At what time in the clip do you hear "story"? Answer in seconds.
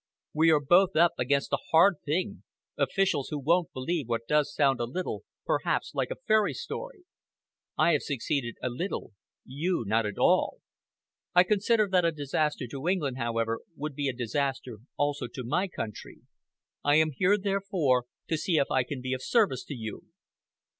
6.55-7.03